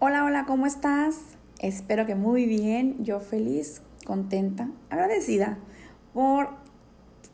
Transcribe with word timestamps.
Hola, 0.00 0.24
hola, 0.24 0.44
¿cómo 0.46 0.64
estás? 0.66 1.16
Espero 1.58 2.06
que 2.06 2.14
muy 2.14 2.46
bien, 2.46 3.02
yo 3.02 3.18
feliz, 3.18 3.82
contenta, 4.06 4.70
agradecida 4.90 5.58
por 6.14 6.50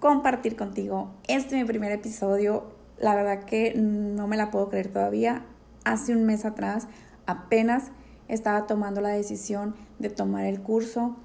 compartir 0.00 0.56
contigo 0.56 1.10
este 1.28 1.56
mi 1.56 1.64
primer 1.66 1.92
episodio. 1.92 2.72
La 2.98 3.14
verdad 3.14 3.44
que 3.44 3.74
no 3.76 4.26
me 4.28 4.38
la 4.38 4.50
puedo 4.50 4.70
creer 4.70 4.88
todavía. 4.88 5.44
Hace 5.84 6.16
un 6.16 6.24
mes 6.24 6.46
atrás 6.46 6.88
apenas 7.26 7.90
estaba 8.28 8.66
tomando 8.66 9.02
la 9.02 9.10
decisión 9.10 9.74
de 9.98 10.08
tomar 10.08 10.46
el 10.46 10.62
curso. 10.62 11.16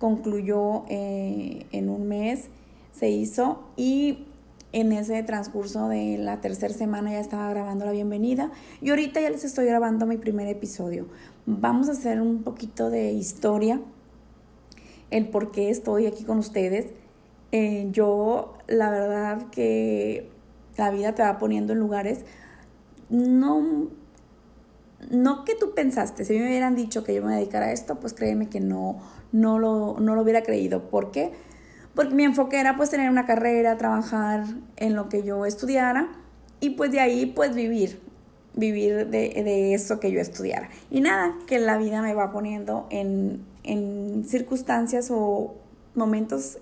Concluyó 0.00 0.86
eh, 0.88 1.66
en 1.70 1.88
un 1.88 2.08
mes, 2.08 2.48
se 2.90 3.10
hizo 3.10 3.62
y 3.76 4.26
en 4.72 4.92
ese 4.92 5.22
transcurso 5.22 5.88
de 5.88 6.16
la 6.18 6.40
tercera 6.40 6.72
semana 6.72 7.12
ya 7.12 7.20
estaba 7.20 7.50
grabando 7.50 7.84
la 7.84 7.92
bienvenida 7.92 8.50
y 8.80 8.90
ahorita 8.90 9.20
ya 9.20 9.30
les 9.30 9.44
estoy 9.44 9.66
grabando 9.66 10.06
mi 10.06 10.16
primer 10.16 10.46
episodio. 10.48 11.06
Vamos 11.46 11.88
a 11.88 11.92
hacer 11.92 12.20
un 12.20 12.42
poquito 12.42 12.90
de 12.90 13.12
historia, 13.12 13.80
el 15.10 15.28
por 15.28 15.50
qué 15.50 15.70
estoy 15.70 16.06
aquí 16.06 16.24
con 16.24 16.38
ustedes. 16.38 16.92
Eh, 17.52 17.88
yo, 17.90 18.54
la 18.68 18.90
verdad 18.90 19.50
que 19.50 20.30
la 20.76 20.90
vida 20.90 21.14
te 21.14 21.22
va 21.22 21.38
poniendo 21.38 21.72
en 21.72 21.80
lugares, 21.80 22.24
no, 23.08 23.88
no 25.10 25.44
que 25.44 25.56
tú 25.56 25.74
pensaste, 25.74 26.24
si 26.24 26.38
me 26.38 26.46
hubieran 26.46 26.76
dicho 26.76 27.02
que 27.02 27.12
yo 27.12 27.24
me 27.24 27.34
dedicara 27.34 27.66
a 27.66 27.72
esto, 27.72 27.98
pues 27.98 28.14
créeme 28.14 28.48
que 28.48 28.60
no, 28.60 29.00
no, 29.32 29.58
lo, 29.58 29.98
no 29.98 30.14
lo 30.14 30.22
hubiera 30.22 30.42
creído. 30.42 30.88
¿Por 30.90 31.10
qué? 31.10 31.32
Porque 31.94 32.14
mi 32.14 32.24
enfoque 32.24 32.58
era 32.58 32.76
pues 32.76 32.90
tener 32.90 33.10
una 33.10 33.26
carrera, 33.26 33.76
trabajar 33.76 34.44
en 34.76 34.94
lo 34.94 35.08
que 35.08 35.22
yo 35.22 35.46
estudiara 35.46 36.08
y 36.60 36.70
pues 36.70 36.92
de 36.92 37.00
ahí 37.00 37.26
pues 37.26 37.54
vivir, 37.54 38.00
vivir 38.54 39.08
de, 39.08 39.74
eso 39.74 40.00
que 40.00 40.12
yo 40.12 40.20
estudiara. 40.20 40.70
Y 40.90 41.00
nada, 41.00 41.34
que 41.46 41.58
la 41.58 41.78
vida 41.78 42.02
me 42.02 42.14
va 42.14 42.30
poniendo 42.30 42.86
en, 42.90 43.44
en 43.64 44.24
circunstancias 44.26 45.08
o 45.10 45.54
momentos 45.94 46.58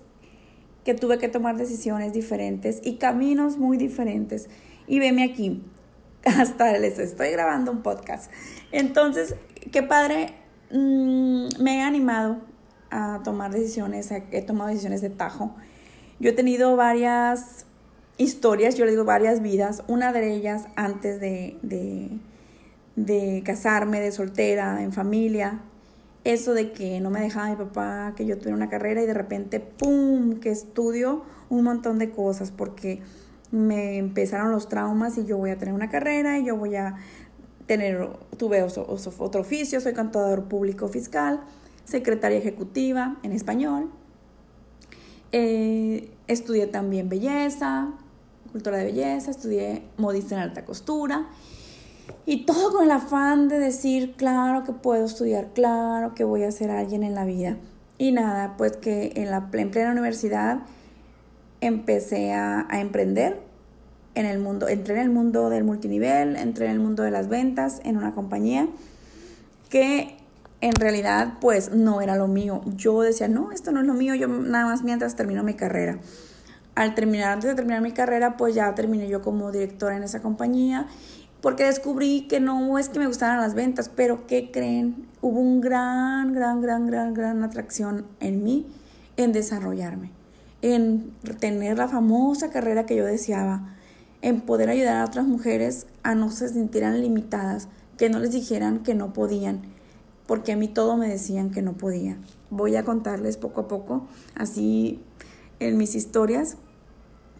que 0.84 0.94
tuve 0.94 1.18
que 1.18 1.28
tomar 1.28 1.56
decisiones 1.56 2.12
diferentes 2.12 2.80
y 2.82 2.96
caminos 2.96 3.58
muy 3.58 3.76
diferentes. 3.76 4.48
Y 4.86 5.00
veme 5.00 5.22
aquí, 5.22 5.62
hasta 6.24 6.76
les 6.78 6.98
estoy 6.98 7.30
grabando 7.30 7.70
un 7.70 7.82
podcast. 7.82 8.30
Entonces, 8.72 9.34
qué 9.70 9.82
padre, 9.82 10.32
mm, 10.70 11.62
me 11.62 11.78
he 11.78 11.80
animado 11.82 12.38
a 12.90 13.20
tomar 13.24 13.52
decisiones, 13.52 14.10
he 14.10 14.42
tomado 14.42 14.70
decisiones 14.70 15.00
de 15.00 15.10
tajo. 15.10 15.54
Yo 16.20 16.30
he 16.30 16.32
tenido 16.32 16.76
varias 16.76 17.66
historias, 18.18 18.74
yo 18.74 18.84
le 18.84 18.90
digo 18.90 19.04
varias 19.04 19.40
vidas, 19.40 19.84
una 19.86 20.12
de 20.12 20.34
ellas 20.34 20.66
antes 20.76 21.20
de, 21.20 21.56
de, 22.96 23.42
casarme, 23.44 24.00
de 24.00 24.10
soltera, 24.10 24.82
en 24.82 24.92
familia, 24.92 25.60
eso 26.24 26.52
de 26.52 26.72
que 26.72 27.00
no 27.00 27.10
me 27.10 27.20
dejaba 27.20 27.48
mi 27.48 27.56
papá 27.56 28.12
que 28.16 28.26
yo 28.26 28.36
tuviera 28.36 28.56
una 28.56 28.68
carrera 28.68 29.02
y 29.02 29.06
de 29.06 29.14
repente, 29.14 29.60
¡pum!, 29.60 30.40
que 30.40 30.50
estudio 30.50 31.22
un 31.48 31.62
montón 31.64 31.98
de 31.98 32.10
cosas 32.10 32.50
porque 32.50 33.00
me 33.52 33.96
empezaron 33.96 34.50
los 34.50 34.68
traumas 34.68 35.16
y 35.16 35.24
yo 35.24 35.38
voy 35.38 35.50
a 35.50 35.56
tener 35.56 35.72
una 35.72 35.88
carrera 35.88 36.38
y 36.38 36.44
yo 36.44 36.56
voy 36.56 36.74
a 36.74 36.96
tener, 37.66 38.10
tuve 38.36 38.62
otro 38.62 39.40
oficio, 39.40 39.80
soy 39.80 39.94
contador 39.94 40.44
público 40.44 40.88
fiscal 40.88 41.40
secretaria 41.88 42.38
ejecutiva 42.38 43.16
en 43.22 43.32
español. 43.32 43.90
Eh, 45.32 46.10
estudié 46.26 46.66
también 46.66 47.08
belleza, 47.08 47.94
cultura 48.52 48.76
de 48.76 48.84
belleza, 48.84 49.30
estudié 49.30 49.82
modista 49.96 50.34
en 50.34 50.42
alta 50.42 50.64
costura. 50.66 51.28
Y 52.26 52.44
todo 52.44 52.72
con 52.72 52.84
el 52.84 52.90
afán 52.90 53.48
de 53.48 53.58
decir, 53.58 54.14
claro 54.16 54.64
que 54.64 54.72
puedo 54.72 55.06
estudiar, 55.06 55.48
claro 55.54 56.14
que 56.14 56.24
voy 56.24 56.42
a 56.42 56.50
ser 56.50 56.70
alguien 56.70 57.02
en 57.02 57.14
la 57.14 57.24
vida. 57.24 57.56
Y 57.96 58.12
nada, 58.12 58.56
pues 58.58 58.76
que 58.76 59.12
en 59.16 59.30
la 59.30 59.48
en 59.50 59.70
plena 59.70 59.90
universidad 59.90 60.60
empecé 61.62 62.34
a, 62.34 62.66
a, 62.68 62.80
emprender 62.80 63.40
en 64.14 64.26
el 64.26 64.38
mundo, 64.38 64.68
entré 64.68 64.94
en 64.94 65.00
el 65.00 65.10
mundo 65.10 65.48
del 65.48 65.64
multinivel, 65.64 66.36
entré 66.36 66.66
en 66.66 66.72
el 66.72 66.80
mundo 66.80 67.02
de 67.02 67.10
las 67.10 67.28
ventas 67.28 67.80
en 67.84 67.96
una 67.96 68.14
compañía 68.14 68.68
que 69.70 70.17
en 70.60 70.72
realidad 70.72 71.34
pues 71.40 71.72
no 71.72 72.00
era 72.00 72.16
lo 72.16 72.28
mío. 72.28 72.62
Yo 72.76 73.02
decía, 73.02 73.28
no, 73.28 73.52
esto 73.52 73.72
no 73.72 73.80
es 73.80 73.86
lo 73.86 73.94
mío, 73.94 74.14
yo 74.14 74.28
nada 74.28 74.66
más 74.66 74.82
mientras 74.82 75.16
termino 75.16 75.42
mi 75.42 75.54
carrera. 75.54 75.98
Al 76.74 76.94
terminar, 76.94 77.32
antes 77.32 77.50
de 77.50 77.56
terminar 77.56 77.80
mi 77.80 77.92
carrera, 77.92 78.36
pues 78.36 78.54
ya 78.54 78.74
terminé 78.74 79.08
yo 79.08 79.22
como 79.22 79.50
directora 79.50 79.96
en 79.96 80.04
esa 80.04 80.22
compañía, 80.22 80.86
porque 81.40 81.64
descubrí 81.64 82.26
que 82.28 82.40
no 82.40 82.78
es 82.78 82.88
que 82.88 82.98
me 82.98 83.06
gustaran 83.06 83.40
las 83.40 83.54
ventas, 83.54 83.88
pero 83.88 84.26
¿qué 84.26 84.50
creen? 84.50 85.06
Hubo 85.20 85.40
un 85.40 85.60
gran, 85.60 86.32
gran, 86.32 86.60
gran, 86.60 86.86
gran, 86.86 87.14
gran 87.14 87.42
atracción 87.42 88.06
en 88.20 88.42
mí 88.42 88.66
en 89.16 89.32
desarrollarme, 89.32 90.12
en 90.62 91.12
tener 91.40 91.78
la 91.78 91.88
famosa 91.88 92.50
carrera 92.50 92.86
que 92.86 92.96
yo 92.96 93.04
deseaba, 93.04 93.76
en 94.22 94.40
poder 94.40 94.70
ayudar 94.70 94.96
a 94.96 95.04
otras 95.04 95.26
mujeres 95.26 95.86
a 96.02 96.14
no 96.14 96.30
se 96.30 96.48
sintieran 96.48 97.00
limitadas, 97.00 97.68
que 97.96 98.08
no 98.08 98.20
les 98.20 98.32
dijeran 98.32 98.80
que 98.84 98.94
no 98.94 99.12
podían 99.12 99.62
porque 100.28 100.52
a 100.52 100.56
mí 100.56 100.68
todo 100.68 100.98
me 100.98 101.08
decían 101.08 101.50
que 101.50 101.62
no 101.62 101.72
podía. 101.72 102.18
Voy 102.50 102.76
a 102.76 102.84
contarles 102.84 103.38
poco 103.38 103.62
a 103.62 103.66
poco, 103.66 104.06
así 104.34 105.00
en 105.58 105.78
mis 105.78 105.94
historias, 105.94 106.58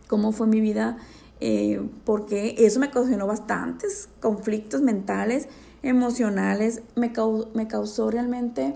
cómo 0.09 0.33
fue 0.33 0.47
mi 0.47 0.63
vida, 0.63 0.97
eh, 1.41 1.87
porque 2.07 2.55
eso 2.57 2.81
me 2.81 2.87
ocasionó 2.87 3.27
bastantes 3.27 4.09
conflictos 4.21 4.81
mentales, 4.81 5.49
emocionales, 5.83 6.81
me, 6.97 7.13
me 7.53 7.69
causó 7.69 8.11
realmente 8.11 8.75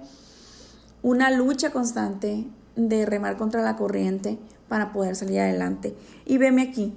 una 1.00 1.30
lucha 1.30 1.70
constante 1.70 2.46
de 2.76 3.06
remar 3.06 3.38
contra 3.38 3.62
la 3.62 3.76
corriente 3.76 4.38
para 4.68 4.92
poder 4.92 5.16
salir 5.16 5.40
adelante. 5.40 5.96
Y 6.26 6.36
veme 6.36 6.60
aquí, 6.60 6.92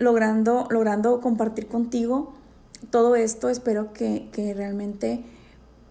logrando, 0.00 0.66
logrando 0.70 1.20
compartir 1.20 1.68
contigo 1.68 2.32
todo 2.90 3.14
esto, 3.14 3.48
espero 3.48 3.92
que, 3.92 4.28
que 4.32 4.54
realmente 4.54 5.22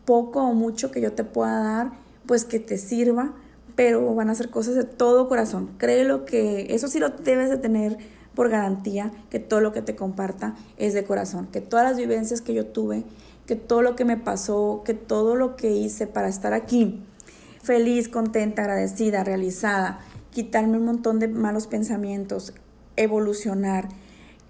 poco 0.07 0.41
o 0.41 0.53
mucho 0.53 0.90
que 0.90 1.01
yo 1.01 1.12
te 1.12 1.25
pueda 1.25 1.59
dar, 1.59 1.91
pues 2.25 2.45
que 2.45 2.62
te 2.62 2.78
sirva, 2.78 3.34
pero 3.75 4.16
van 4.16 4.29
a 4.29 4.35
ser 4.35 4.50
cosas 4.50 4.75
de 4.75 4.85
todo 4.85 5.28
corazón. 5.28 5.69
Créelo 5.78 6.23
que 6.23 6.73
eso 6.73 6.88
sí 6.88 6.97
lo 6.97 7.09
debes 7.09 7.50
de 7.50 7.57
tener 7.57 7.97
por 8.34 8.50
garantía, 8.50 9.12
que 9.29 9.40
todo 9.40 9.59
lo 9.59 9.73
que 9.73 9.81
te 9.81 9.97
comparta 9.97 10.56
es 10.78 10.94
de 10.94 11.03
corazón, 11.03 11.47
que 11.51 11.59
todas 11.59 11.85
las 11.85 11.97
vivencias 11.97 12.40
que 12.40 12.53
yo 12.53 12.68
tuve, 12.68 13.03
que 13.45 13.57
todo 13.57 13.81
lo 13.81 13.97
que 13.97 14.06
me 14.06 14.16
pasó, 14.16 14.81
que 14.85 14.94
todo 14.94 15.35
lo 15.35 15.57
que 15.57 15.72
hice 15.72 16.07
para 16.07 16.29
estar 16.29 16.53
aquí, 16.53 17.03
feliz, 17.62 18.07
contenta, 18.07 18.62
agradecida, 18.62 19.25
realizada, 19.25 20.00
quitarme 20.31 20.78
un 20.78 20.85
montón 20.85 21.19
de 21.19 21.28
malos 21.28 21.68
pensamientos, 21.68 22.53
evolucionar, 22.95 23.89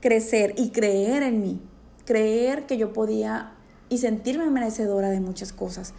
crecer 0.01 0.53
y 0.55 0.69
creer 0.69 1.23
en 1.23 1.41
mí, 1.41 1.61
creer 2.05 2.67
que 2.67 2.77
yo 2.77 2.93
podía 2.93 3.56
y 3.89 3.99
sentirme 3.99 4.49
merecedora 4.49 5.09
de 5.09 5.19
muchas 5.19 5.53
cosas. 5.53 5.93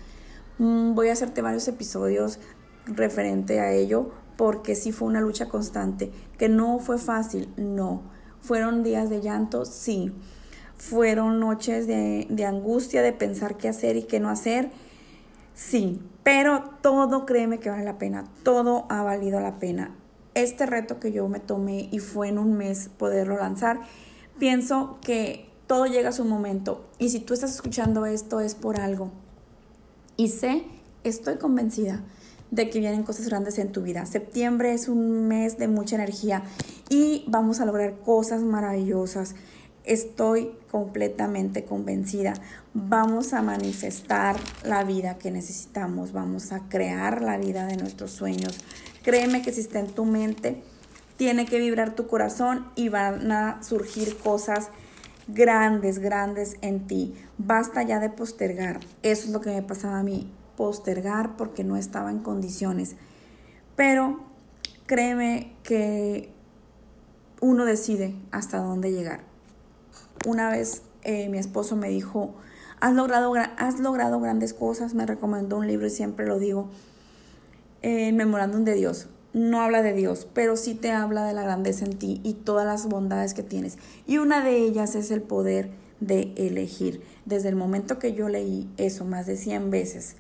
Mm, 0.58 0.94
voy 0.94 1.08
a 1.08 1.12
hacerte 1.12 1.42
varios 1.42 1.68
episodios 1.68 2.38
referente 2.86 3.60
a 3.60 3.72
ello 3.72 4.10
porque 4.36 4.74
sí 4.74 4.92
fue 4.92 5.08
una 5.08 5.20
lucha 5.20 5.48
constante, 5.48 6.12
que 6.38 6.48
no 6.48 6.78
fue 6.78 6.98
fácil, 6.98 7.48
no. 7.56 8.02
Fueron 8.40 8.84
días 8.84 9.10
de 9.10 9.20
llanto, 9.20 9.64
sí. 9.64 10.12
Fueron 10.76 11.40
noches 11.40 11.88
de, 11.88 12.26
de 12.30 12.44
angustia, 12.44 13.02
de 13.02 13.12
pensar 13.12 13.56
qué 13.56 13.68
hacer 13.68 13.96
y 13.96 14.04
qué 14.04 14.20
no 14.20 14.30
hacer, 14.30 14.70
sí. 15.54 16.00
Pero 16.22 16.70
todo, 16.82 17.26
créeme 17.26 17.58
que 17.58 17.70
vale 17.70 17.84
la 17.84 17.98
pena, 17.98 18.24
todo 18.44 18.86
ha 18.90 19.02
valido 19.02 19.40
la 19.40 19.58
pena. 19.58 19.96
Este 20.34 20.66
reto 20.66 21.00
que 21.00 21.10
yo 21.10 21.26
me 21.26 21.40
tomé 21.40 21.88
y 21.90 21.98
fue 21.98 22.28
en 22.28 22.38
un 22.38 22.52
mes 22.52 22.90
poderlo 22.96 23.38
lanzar, 23.38 23.80
pienso 24.38 24.98
que 25.02 25.50
todo 25.68 25.86
llega 25.86 26.08
a 26.08 26.12
su 26.12 26.24
momento. 26.24 26.84
Y 26.98 27.10
si 27.10 27.20
tú 27.20 27.34
estás 27.34 27.54
escuchando 27.54 28.06
esto 28.06 28.40
es 28.40 28.56
por 28.56 28.80
algo. 28.80 29.12
Y 30.16 30.28
sé, 30.30 30.64
estoy 31.04 31.36
convencida 31.36 32.02
de 32.50 32.70
que 32.70 32.80
vienen 32.80 33.04
cosas 33.04 33.28
grandes 33.28 33.58
en 33.58 33.70
tu 33.70 33.82
vida. 33.82 34.06
Septiembre 34.06 34.72
es 34.72 34.88
un 34.88 35.28
mes 35.28 35.58
de 35.58 35.68
mucha 35.68 35.96
energía 35.96 36.42
y 36.88 37.24
vamos 37.28 37.60
a 37.60 37.66
lograr 37.66 37.98
cosas 38.00 38.42
maravillosas. 38.42 39.34
Estoy 39.84 40.50
completamente 40.70 41.64
convencida. 41.64 42.34
Vamos 42.72 43.32
a 43.34 43.42
manifestar 43.42 44.36
la 44.64 44.84
vida 44.84 45.18
que 45.18 45.30
necesitamos. 45.30 46.12
Vamos 46.12 46.50
a 46.52 46.68
crear 46.68 47.22
la 47.22 47.36
vida 47.36 47.66
de 47.66 47.76
nuestros 47.76 48.10
sueños. 48.10 48.58
Créeme 49.02 49.42
que 49.42 49.52
si 49.52 49.60
está 49.60 49.80
en 49.80 49.88
tu 49.88 50.04
mente, 50.04 50.62
tiene 51.18 51.44
que 51.44 51.58
vibrar 51.58 51.94
tu 51.94 52.06
corazón 52.06 52.66
y 52.74 52.88
van 52.88 53.30
a 53.32 53.62
surgir 53.62 54.16
cosas 54.16 54.70
grandes, 55.28 55.98
grandes 55.98 56.56
en 56.62 56.86
ti. 56.86 57.14
Basta 57.38 57.82
ya 57.82 58.00
de 58.00 58.10
postergar. 58.10 58.80
Eso 59.02 59.26
es 59.26 59.32
lo 59.32 59.40
que 59.40 59.50
me 59.50 59.62
pasaba 59.62 60.00
a 60.00 60.02
mí, 60.02 60.32
postergar 60.56 61.36
porque 61.36 61.64
no 61.64 61.76
estaba 61.76 62.10
en 62.10 62.18
condiciones. 62.18 62.96
Pero 63.76 64.20
créeme 64.86 65.52
que 65.62 66.32
uno 67.40 67.64
decide 67.64 68.16
hasta 68.32 68.58
dónde 68.58 68.90
llegar. 68.90 69.20
Una 70.26 70.50
vez 70.50 70.82
eh, 71.02 71.28
mi 71.28 71.38
esposo 71.38 71.76
me 71.76 71.88
dijo 71.88 72.34
has 72.80 72.94
logrado, 72.94 73.32
has 73.56 73.80
logrado 73.80 74.20
grandes 74.20 74.54
cosas, 74.54 74.94
me 74.94 75.06
recomendó 75.06 75.58
un 75.58 75.66
libro 75.66 75.86
y 75.86 75.90
siempre 75.90 76.26
lo 76.26 76.38
digo, 76.38 76.68
en 77.82 78.16
Memorándum 78.16 78.64
de 78.64 78.74
Dios. 78.74 79.08
No 79.38 79.60
habla 79.60 79.82
de 79.82 79.92
Dios, 79.92 80.26
pero 80.34 80.56
sí 80.56 80.74
te 80.74 80.90
habla 80.90 81.24
de 81.24 81.32
la 81.32 81.44
grandeza 81.44 81.84
en 81.84 81.96
ti 81.96 82.20
y 82.24 82.34
todas 82.34 82.66
las 82.66 82.88
bondades 82.88 83.34
que 83.34 83.44
tienes. 83.44 83.78
Y 84.04 84.18
una 84.18 84.44
de 84.44 84.56
ellas 84.56 84.96
es 84.96 85.12
el 85.12 85.22
poder 85.22 85.70
de 86.00 86.32
elegir. 86.36 87.04
Desde 87.24 87.48
el 87.48 87.54
momento 87.54 88.00
que 88.00 88.14
yo 88.14 88.28
leí 88.28 88.68
eso 88.78 89.04
más 89.04 89.26
de 89.26 89.36
100 89.36 89.70
veces, 89.70 90.16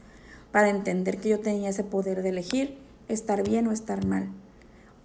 para 0.52 0.68
entender 0.68 1.18
que 1.18 1.30
yo 1.30 1.40
tenía 1.40 1.70
ese 1.70 1.82
poder 1.82 2.22
de 2.22 2.28
elegir 2.28 2.78
estar 3.08 3.42
bien 3.42 3.66
o 3.66 3.72
estar 3.72 4.06
mal. 4.06 4.28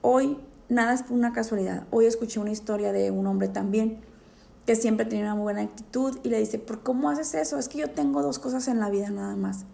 Hoy 0.04 0.38
nada 0.70 0.94
es 0.94 1.06
una 1.10 1.34
casualidad. 1.34 1.88
Hoy 1.90 2.06
escuché 2.06 2.40
una 2.40 2.52
historia 2.52 2.92
de 2.92 3.10
un 3.10 3.26
hombre 3.26 3.48
también 3.48 3.98
que 4.68 4.76
siempre 4.76 5.08
tenía 5.08 5.34
una 5.34 5.42
buena 5.42 5.62
actitud 5.64 6.20
y 6.22 6.30
le 6.30 6.38
dice, 6.38 6.60
¿por 6.60 6.84
cómo 6.84 7.10
haces 7.10 7.34
eso? 7.34 7.58
Es 7.58 7.68
que 7.68 7.80
yo 7.80 7.90
tengo 7.90 8.22
dos 8.22 8.38
cosas 8.38 8.68
en 8.68 8.80
la 8.80 8.92
vida 8.92 9.10
nada 9.10 9.36
más. 9.36 9.66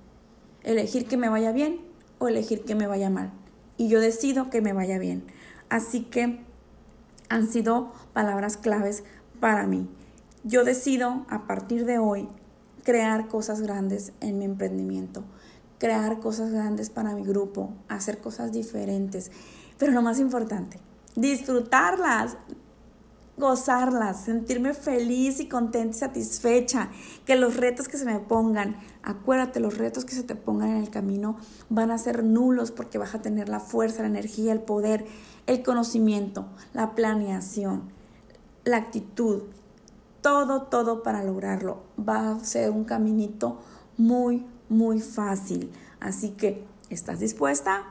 Elegir 0.64 1.08
que 1.08 1.18
me 1.18 1.28
vaya 1.28 1.52
bien 1.52 1.82
o 2.20 2.30
elegir 2.30 2.64
que 2.64 2.76
me 2.76 2.88
vaya 2.88 3.10
mal. 3.10 3.34
Y 3.80 3.88
yo 3.88 4.02
decido 4.02 4.50
que 4.50 4.62
me 4.62 4.74
vaya 4.74 5.00
bien. 5.00 5.24
Así 5.70 6.02
que 6.02 6.42
han 7.30 7.48
sido 7.48 7.94
palabras 8.12 8.58
claves 8.58 9.06
para 9.40 9.66
mí. 9.68 9.88
Yo 10.44 10.66
decido 10.66 11.26
a 11.30 11.48
partir 11.48 11.86
de 11.86 11.98
hoy 11.98 12.28
crear 12.84 13.30
cosas 13.30 13.62
grandes 13.62 14.12
en 14.20 14.38
mi 14.38 14.44
emprendimiento, 14.44 15.24
crear 15.78 16.20
cosas 16.20 16.52
grandes 16.52 16.90
para 16.90 17.16
mi 17.16 17.24
grupo, 17.24 17.74
hacer 17.88 18.18
cosas 18.18 18.52
diferentes. 18.52 19.32
Pero 19.78 19.94
lo 19.94 20.02
más 20.02 20.20
importante, 20.20 20.78
disfrutarlas, 21.16 22.36
gozarlas, 23.40 24.26
sentirme 24.26 24.74
feliz 24.74 25.40
y 25.40 25.48
contenta 25.48 25.96
y 25.96 26.00
satisfecha, 26.00 26.90
que 27.26 27.36
los 27.36 27.56
retos 27.58 27.88
que 27.88 27.98
se 27.98 28.06
me 28.06 28.20
pongan, 28.20 28.76
acuérdate, 29.02 29.60
los 29.60 29.78
retos 29.78 30.06
que 30.06 30.14
se 30.14 30.24
te 30.24 30.36
pongan 30.36 30.70
en 30.70 30.78
el 30.78 30.90
camino 30.90 31.38
van 31.70 31.90
a 31.90 31.98
ser 31.98 32.24
nulos 32.24 32.72
porque 32.72 32.98
vas 32.98 33.16
a 33.16 33.22
tener 33.22 33.50
la 33.50 33.60
fuerza, 33.60 34.02
la 34.02 34.10
energía, 34.10 34.52
el 34.52 34.62
poder, 34.62 35.06
el 35.48 35.64
conocimiento, 35.64 36.46
la 36.74 36.94
planeación, 36.94 37.90
la 38.66 38.78
actitud, 38.78 39.44
todo, 40.22 40.64
todo 40.64 41.02
para 41.02 41.24
lograrlo. 41.24 41.84
Va 41.98 42.32
a 42.32 42.40
ser 42.44 42.72
un 42.72 42.84
caminito 42.84 43.60
muy, 43.98 44.46
muy 44.68 45.00
fácil. 45.00 45.72
Así 46.00 46.32
que, 46.32 46.66
¿estás 46.90 47.20
dispuesta? 47.20 47.84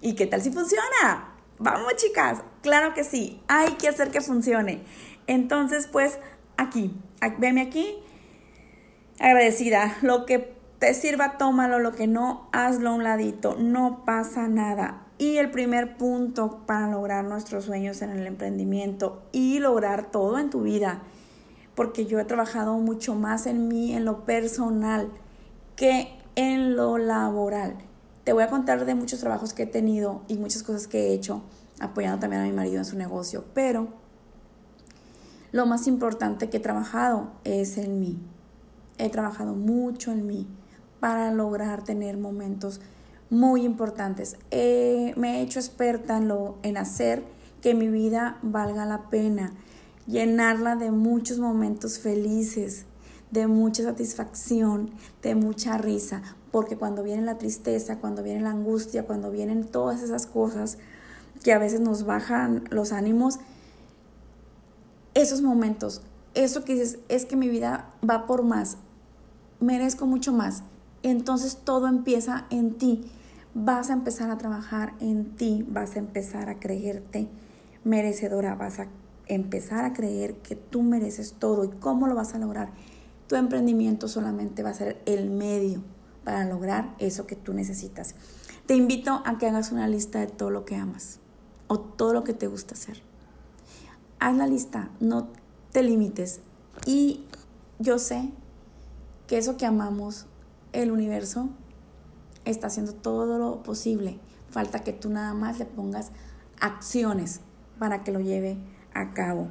¿Y 0.00 0.14
qué 0.14 0.26
tal 0.26 0.42
si 0.42 0.50
funciona? 0.50 1.39
Vamos 1.62 1.94
chicas, 1.96 2.42
claro 2.62 2.94
que 2.94 3.04
sí, 3.04 3.42
hay 3.46 3.72
que 3.74 3.86
hacer 3.88 4.10
que 4.10 4.22
funcione. 4.22 4.82
Entonces, 5.26 5.86
pues 5.86 6.18
aquí, 6.56 6.90
veme 7.36 7.60
aquí, 7.60 7.98
agradecida. 9.18 9.94
Lo 10.00 10.24
que 10.24 10.56
te 10.78 10.94
sirva, 10.94 11.36
tómalo, 11.36 11.78
lo 11.78 11.92
que 11.92 12.06
no, 12.06 12.48
hazlo 12.52 12.88
a 12.88 12.94
un 12.94 13.04
ladito, 13.04 13.56
no 13.58 14.06
pasa 14.06 14.48
nada. 14.48 15.06
Y 15.18 15.36
el 15.36 15.50
primer 15.50 15.98
punto 15.98 16.62
para 16.64 16.88
lograr 16.88 17.26
nuestros 17.26 17.66
sueños 17.66 18.00
en 18.00 18.08
el 18.08 18.26
emprendimiento 18.26 19.22
y 19.30 19.58
lograr 19.58 20.10
todo 20.10 20.38
en 20.38 20.48
tu 20.48 20.62
vida, 20.62 21.02
porque 21.74 22.06
yo 22.06 22.18
he 22.18 22.24
trabajado 22.24 22.78
mucho 22.78 23.14
más 23.14 23.44
en 23.44 23.68
mí, 23.68 23.94
en 23.94 24.06
lo 24.06 24.24
personal, 24.24 25.10
que 25.76 26.08
en 26.36 26.74
lo 26.74 26.96
laboral. 26.96 27.89
Te 28.24 28.32
voy 28.32 28.42
a 28.42 28.48
contar 28.48 28.84
de 28.84 28.94
muchos 28.94 29.20
trabajos 29.20 29.54
que 29.54 29.62
he 29.62 29.66
tenido 29.66 30.22
y 30.28 30.36
muchas 30.36 30.62
cosas 30.62 30.86
que 30.86 31.08
he 31.08 31.14
hecho, 31.14 31.42
apoyando 31.80 32.20
también 32.20 32.42
a 32.42 32.46
mi 32.46 32.52
marido 32.52 32.78
en 32.78 32.84
su 32.84 32.96
negocio, 32.96 33.44
pero 33.54 33.88
lo 35.52 35.66
más 35.66 35.86
importante 35.86 36.48
que 36.48 36.58
he 36.58 36.60
trabajado 36.60 37.32
es 37.44 37.76
en 37.78 37.98
mí. 37.98 38.18
He 38.98 39.08
trabajado 39.08 39.54
mucho 39.54 40.12
en 40.12 40.26
mí 40.26 40.46
para 41.00 41.32
lograr 41.32 41.82
tener 41.82 42.18
momentos 42.18 42.80
muy 43.30 43.64
importantes. 43.64 44.36
me 44.50 45.38
he 45.38 45.42
hecho 45.42 45.58
experta 45.58 46.18
en, 46.62 46.76
hacer 46.76 47.24
que 47.62 47.74
mi 47.74 47.88
vida 47.88 48.38
valga 48.42 48.84
la 48.84 49.08
pena, 49.08 49.52
llenarla 50.06 50.76
de 50.76 50.90
muchos 50.90 51.38
momentos 51.38 51.98
felices, 51.98 52.84
de 53.30 53.46
mucha 53.46 53.82
satisfacción, 53.82 54.90
de 55.22 55.34
mucha 55.34 55.78
risa, 55.78 56.22
porque 56.50 56.76
cuando 56.76 57.02
viene 57.02 57.22
la 57.22 57.38
tristeza, 57.38 57.98
cuando 57.98 58.22
viene 58.22 58.40
la 58.40 58.50
angustia, 58.50 59.06
cuando 59.06 59.30
vienen 59.30 59.64
todas 59.64 60.02
esas 60.02 60.26
cosas 60.26 60.78
que 61.42 61.52
a 61.52 61.58
veces 61.58 61.80
nos 61.80 62.04
bajan 62.04 62.64
los 62.70 62.92
ánimos, 62.92 63.38
esos 65.14 65.42
momentos, 65.42 66.02
eso 66.34 66.64
que 66.64 66.74
dices, 66.74 66.98
es 67.08 67.24
que 67.24 67.36
mi 67.36 67.48
vida 67.48 67.90
va 68.08 68.26
por 68.26 68.42
más, 68.42 68.76
merezco 69.60 70.06
mucho 70.06 70.32
más, 70.32 70.62
entonces 71.02 71.58
todo 71.64 71.88
empieza 71.88 72.46
en 72.50 72.74
ti. 72.74 73.10
Vas 73.52 73.90
a 73.90 73.94
empezar 73.94 74.30
a 74.30 74.38
trabajar 74.38 74.94
en 75.00 75.34
ti, 75.36 75.66
vas 75.68 75.96
a 75.96 75.98
empezar 75.98 76.48
a 76.48 76.60
creerte 76.60 77.28
merecedora, 77.82 78.54
vas 78.54 78.78
a 78.78 78.86
empezar 79.26 79.84
a 79.84 79.92
creer 79.92 80.36
que 80.36 80.54
tú 80.54 80.82
mereces 80.82 81.34
todo 81.34 81.64
y 81.64 81.68
cómo 81.68 82.06
lo 82.06 82.14
vas 82.14 82.34
a 82.34 82.38
lograr. 82.38 82.70
Tu 83.30 83.36
emprendimiento 83.36 84.08
solamente 84.08 84.64
va 84.64 84.70
a 84.70 84.74
ser 84.74 85.00
el 85.06 85.30
medio 85.30 85.84
para 86.24 86.44
lograr 86.44 86.96
eso 86.98 87.28
que 87.28 87.36
tú 87.36 87.54
necesitas. 87.54 88.16
Te 88.66 88.74
invito 88.74 89.22
a 89.24 89.38
que 89.38 89.46
hagas 89.46 89.70
una 89.70 89.86
lista 89.86 90.18
de 90.18 90.26
todo 90.26 90.50
lo 90.50 90.64
que 90.64 90.74
amas 90.74 91.20
o 91.68 91.78
todo 91.78 92.12
lo 92.12 92.24
que 92.24 92.32
te 92.32 92.48
gusta 92.48 92.74
hacer. 92.74 93.04
Haz 94.18 94.36
la 94.36 94.48
lista, 94.48 94.90
no 94.98 95.28
te 95.70 95.84
limites. 95.84 96.40
Y 96.86 97.24
yo 97.78 98.00
sé 98.00 98.32
que 99.28 99.38
eso 99.38 99.56
que 99.56 99.64
amamos, 99.64 100.26
el 100.72 100.90
universo, 100.90 101.50
está 102.44 102.66
haciendo 102.66 102.94
todo 102.94 103.38
lo 103.38 103.62
posible. 103.62 104.18
Falta 104.48 104.80
que 104.80 104.92
tú 104.92 105.08
nada 105.08 105.34
más 105.34 105.60
le 105.60 105.66
pongas 105.66 106.10
acciones 106.60 107.42
para 107.78 108.02
que 108.02 108.10
lo 108.10 108.18
lleve 108.18 108.58
a 108.92 109.14
cabo. 109.14 109.46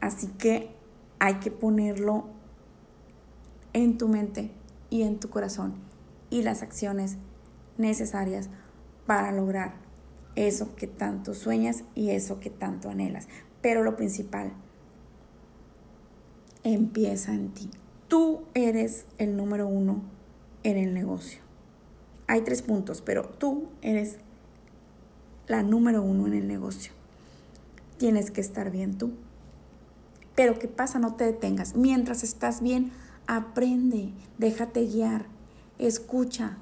Así 0.00 0.28
que 0.28 0.70
hay 1.18 1.40
que 1.40 1.50
ponerlo 1.50 2.37
en 3.78 3.96
tu 3.96 4.08
mente 4.08 4.50
y 4.90 5.02
en 5.02 5.20
tu 5.20 5.30
corazón 5.30 5.74
y 6.30 6.42
las 6.42 6.62
acciones 6.62 7.16
necesarias 7.76 8.48
para 9.06 9.30
lograr 9.30 9.74
eso 10.34 10.74
que 10.74 10.88
tanto 10.88 11.32
sueñas 11.32 11.84
y 11.94 12.10
eso 12.10 12.40
que 12.40 12.50
tanto 12.50 12.90
anhelas. 12.90 13.28
Pero 13.62 13.84
lo 13.84 13.94
principal, 13.94 14.52
empieza 16.64 17.32
en 17.32 17.50
ti. 17.50 17.70
Tú 18.08 18.42
eres 18.54 19.06
el 19.18 19.36
número 19.36 19.68
uno 19.68 20.02
en 20.64 20.76
el 20.76 20.92
negocio. 20.92 21.40
Hay 22.26 22.40
tres 22.40 22.62
puntos, 22.62 23.00
pero 23.00 23.28
tú 23.28 23.68
eres 23.80 24.18
la 25.46 25.62
número 25.62 26.02
uno 26.02 26.26
en 26.26 26.34
el 26.34 26.48
negocio. 26.48 26.92
Tienes 27.96 28.32
que 28.32 28.40
estar 28.40 28.72
bien 28.72 28.98
tú. 28.98 29.12
Pero 30.34 30.58
¿qué 30.58 30.66
pasa? 30.66 30.98
No 30.98 31.14
te 31.14 31.24
detengas. 31.24 31.76
Mientras 31.76 32.22
estás 32.22 32.60
bien, 32.60 32.92
aprende, 33.28 34.10
déjate 34.38 34.86
guiar, 34.86 35.26
escucha, 35.78 36.56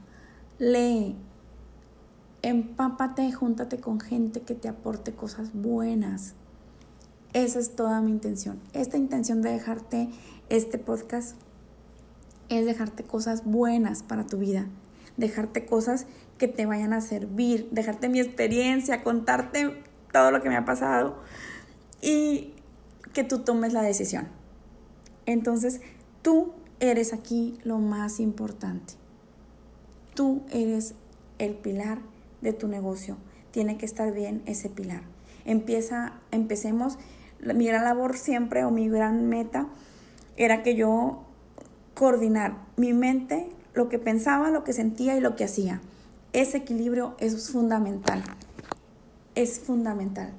lee, 0.58 1.16
empápate, 2.42 3.32
júntate 3.32 3.78
con 3.78 4.00
gente 4.00 4.42
que 4.42 4.54
te 4.54 4.68
aporte 4.68 5.12
cosas 5.12 5.54
buenas. 5.54 6.34
Esa 7.32 7.60
es 7.60 7.76
toda 7.76 8.00
mi 8.00 8.10
intención. 8.10 8.60
Esta 8.72 8.98
intención 8.98 9.42
de 9.42 9.52
dejarte 9.52 10.10
este 10.48 10.76
podcast 10.76 11.36
es 12.48 12.66
dejarte 12.66 13.04
cosas 13.04 13.44
buenas 13.44 14.02
para 14.02 14.26
tu 14.26 14.38
vida, 14.38 14.66
dejarte 15.16 15.66
cosas 15.66 16.06
que 16.36 16.48
te 16.48 16.66
vayan 16.66 16.92
a 16.92 17.00
servir, 17.00 17.68
dejarte 17.70 18.08
mi 18.08 18.18
experiencia, 18.18 19.04
contarte 19.04 19.84
todo 20.12 20.32
lo 20.32 20.42
que 20.42 20.48
me 20.48 20.56
ha 20.56 20.64
pasado 20.64 21.16
y 22.02 22.54
que 23.12 23.22
tú 23.22 23.38
tomes 23.40 23.72
la 23.72 23.82
decisión. 23.82 24.28
Entonces, 25.26 25.80
tú 26.26 26.50
eres 26.80 27.12
aquí 27.12 27.56
lo 27.62 27.78
más 27.78 28.18
importante. 28.18 28.94
Tú 30.16 30.42
eres 30.50 30.94
el 31.38 31.54
pilar 31.54 32.00
de 32.40 32.52
tu 32.52 32.66
negocio. 32.66 33.16
Tiene 33.52 33.78
que 33.78 33.86
estar 33.86 34.12
bien 34.12 34.42
ese 34.44 34.68
pilar. 34.68 35.02
Empieza, 35.44 36.14
empecemos. 36.32 36.98
Mi 37.38 37.68
gran 37.68 37.84
labor 37.84 38.16
siempre 38.16 38.64
o 38.64 38.72
mi 38.72 38.88
gran 38.88 39.28
meta 39.28 39.68
era 40.36 40.64
que 40.64 40.74
yo 40.74 41.22
coordinar 41.94 42.56
mi 42.76 42.92
mente, 42.92 43.48
lo 43.72 43.88
que 43.88 44.00
pensaba, 44.00 44.50
lo 44.50 44.64
que 44.64 44.72
sentía 44.72 45.16
y 45.16 45.20
lo 45.20 45.36
que 45.36 45.44
hacía. 45.44 45.80
Ese 46.32 46.56
equilibrio 46.56 47.14
es 47.20 47.52
fundamental. 47.52 48.24
Es 49.36 49.60
fundamental. 49.60 50.32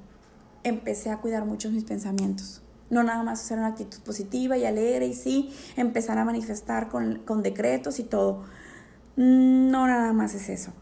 Empecé 0.64 1.08
a 1.08 1.16
cuidar 1.16 1.46
mucho 1.46 1.70
mis 1.70 1.84
pensamientos. 1.84 2.60
No 2.90 3.02
nada 3.02 3.22
más 3.22 3.40
hacer 3.40 3.58
una 3.58 3.68
actitud 3.68 4.00
positiva 4.00 4.56
y 4.56 4.64
alegre 4.64 5.06
y 5.06 5.14
sí, 5.14 5.54
empezar 5.76 6.18
a 6.18 6.24
manifestar 6.24 6.88
con, 6.88 7.20
con 7.20 7.42
decretos 7.42 7.98
y 7.98 8.04
todo. 8.04 8.44
No 9.16 9.86
nada 9.86 10.12
más 10.12 10.34
es 10.34 10.48
eso 10.48 10.72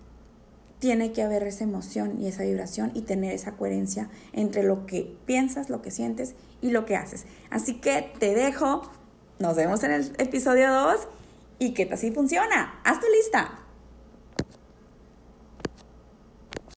tiene 0.79 1.13
que 1.13 1.23
haber 1.23 1.43
esa 1.45 1.65
emoción 1.65 2.21
y 2.21 2.27
esa 2.27 2.43
vibración 2.43 2.91
y 2.95 3.01
tener 3.01 3.33
esa 3.33 3.53
coherencia 3.53 4.11
entre 4.35 4.63
lo 4.63 4.87
que 4.87 5.17
piensas, 5.25 5.71
lo 5.71 5.81
que 5.81 5.91
sientes 5.91 6.35
y 6.61 6.71
lo 6.71 6.85
que 6.85 6.97
haces. 6.97 7.25
Así 7.49 7.81
que 7.81 8.13
te 8.19 8.35
dejo, 8.35 8.83
nos 9.39 9.57
vemos 9.57 9.83
en 9.85 9.93
el 9.93 10.13
episodio 10.19 10.71
2 10.71 11.09
¿Y 11.59 11.73
qué 11.73 11.87
tal 11.87 11.97
si 11.97 12.11
funciona? 12.11 12.81
¡Haz 12.85 13.01
tu 13.01 13.07
lista! 13.11 13.66